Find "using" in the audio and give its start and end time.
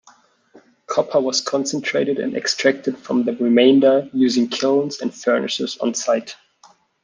4.13-4.47